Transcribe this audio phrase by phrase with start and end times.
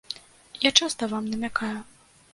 [0.67, 1.75] Я часта вам намякаю.